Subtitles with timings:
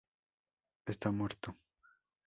[0.87, 1.55] Está muerto.